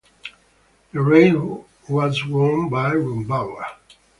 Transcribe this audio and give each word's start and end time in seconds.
The 0.93 0.99
race 0.99 1.35
was 1.87 2.25
won 2.25 2.69
by 2.69 2.89
Rombauer. 2.95 3.67